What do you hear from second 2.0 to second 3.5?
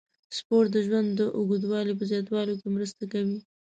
زیاتولو کې مرسته کوي.